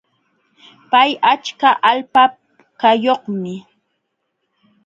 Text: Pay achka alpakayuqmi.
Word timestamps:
Pay 0.91 1.11
achka 1.33 1.69
alpakayuqmi. 1.89 3.53